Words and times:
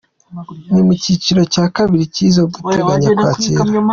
Ni 0.73 0.81
mu 0.85 0.93
cyiciro 1.03 1.41
cya 1.53 1.65
kabiri 1.75 2.05
cy’izo 2.13 2.41
duteganya 2.53 3.07
kwakira. 3.17 3.59